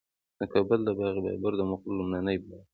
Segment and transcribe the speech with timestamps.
[0.39, 2.61] د کابل د باغ بابر د مغلو لومړنی باغ دی